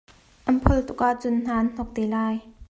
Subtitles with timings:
[0.49, 2.35] An phol tuk ahcun hna an hnok te lai.